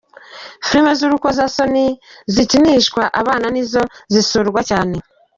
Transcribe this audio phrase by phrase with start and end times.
[0.65, 1.85] Filime z’urukozasoni
[2.33, 3.81] zikinishwa abana nizo
[4.13, 4.95] zisurwa cyane.